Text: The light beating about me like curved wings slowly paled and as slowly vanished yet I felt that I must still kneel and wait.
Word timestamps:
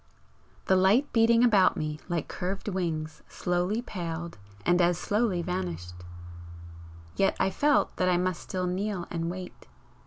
The 0.65 0.75
light 0.75 1.13
beating 1.13 1.43
about 1.43 1.77
me 1.77 1.99
like 2.09 2.27
curved 2.27 2.67
wings 2.67 3.21
slowly 3.29 3.83
paled 3.83 4.39
and 4.65 4.81
as 4.81 4.97
slowly 4.97 5.43
vanished 5.43 5.93
yet 7.17 7.37
I 7.39 7.51
felt 7.51 7.95
that 7.97 8.09
I 8.09 8.17
must 8.17 8.41
still 8.41 8.65
kneel 8.65 9.05
and 9.11 9.29
wait. 9.29 9.67